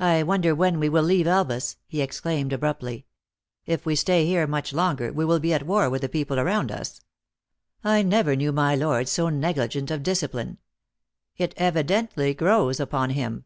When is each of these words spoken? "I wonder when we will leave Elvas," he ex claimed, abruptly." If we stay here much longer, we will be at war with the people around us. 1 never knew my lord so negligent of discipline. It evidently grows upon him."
"I 0.00 0.22
wonder 0.22 0.54
when 0.54 0.80
we 0.80 0.88
will 0.88 1.02
leave 1.02 1.26
Elvas," 1.26 1.76
he 1.86 2.00
ex 2.00 2.18
claimed, 2.18 2.50
abruptly." 2.54 3.04
If 3.74 3.84
we 3.84 3.94
stay 3.94 4.24
here 4.24 4.46
much 4.46 4.72
longer, 4.72 5.12
we 5.12 5.26
will 5.26 5.38
be 5.38 5.52
at 5.52 5.66
war 5.66 5.90
with 5.90 6.00
the 6.00 6.08
people 6.08 6.40
around 6.40 6.72
us. 6.72 7.02
1 7.82 8.08
never 8.08 8.36
knew 8.36 8.52
my 8.52 8.74
lord 8.74 9.06
so 9.06 9.28
negligent 9.28 9.90
of 9.90 10.02
discipline. 10.02 10.56
It 11.36 11.52
evidently 11.58 12.32
grows 12.32 12.80
upon 12.80 13.10
him." 13.10 13.44